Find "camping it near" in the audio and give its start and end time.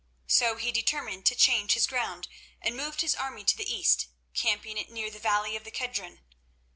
4.33-5.11